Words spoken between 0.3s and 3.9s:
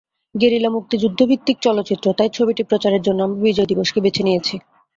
guerrilla মুক্তিযুদ্ধভিত্তিক চলচ্চিত্র, তাই ছবিটি প্রচারের জন্য আমরা বিজয়